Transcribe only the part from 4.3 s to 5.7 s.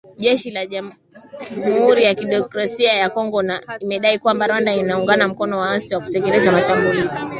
Rwanda inawaunga mkono